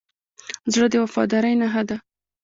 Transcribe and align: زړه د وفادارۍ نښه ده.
زړه 0.73 0.87
د 0.91 0.95
وفادارۍ 1.03 1.53
نښه 1.61 1.83
ده. 1.89 1.97